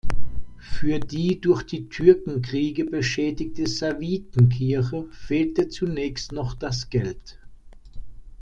[0.57, 7.37] Für die durch die Türkenkriege beschädigte Servitenkirche fehlte zunächst noch das Geld.